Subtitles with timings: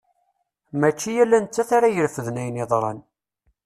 [0.79, 2.99] Mačči ala nettat ara irefden ayen yeḍran.